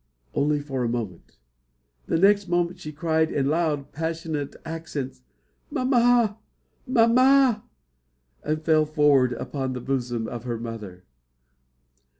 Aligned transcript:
Only 0.33 0.59
for 0.59 0.83
a 0.83 0.89
moment. 0.89 1.37
The 2.07 2.17
next 2.17 2.47
moment 2.47 2.79
she 2.79 2.91
cried 2.91 3.31
in 3.31 3.45
loud, 3.49 3.91
passionate 3.91 4.55
accents, 4.65 5.21
"Mamma! 5.69 6.39
mamma!" 6.87 7.63
and 8.41 8.63
fell 8.63 8.87
forward 8.87 9.33
upon 9.33 9.73
the 9.73 9.79
bosom 9.79 10.27
of 10.27 10.43
her 10.43 10.57
mother! 10.57 11.03